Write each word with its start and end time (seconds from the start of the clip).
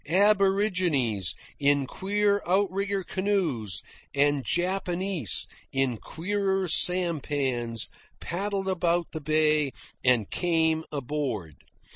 Aborigines, 0.09 1.35
in 1.59 1.85
queer 1.85 2.41
outrigger 2.47 3.03
canoes, 3.03 3.83
and 4.15 4.43
Japanese, 4.43 5.45
in 5.71 5.97
queerer 5.97 6.67
sampans, 6.67 7.87
paddled 8.19 8.67
about 8.67 9.11
the 9.11 9.21
bay 9.21 9.69
and 10.03 10.27
came 10.31 10.83
aboard. 10.91 11.53